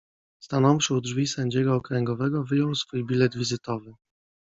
[0.39, 3.93] Stanąwszy u drzwi sędziego okręgowego, wyjął swój bilet wizytowy.